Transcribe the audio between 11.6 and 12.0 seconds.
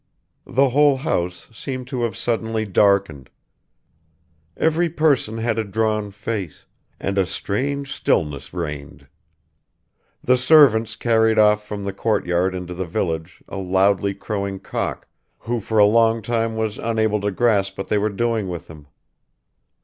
from the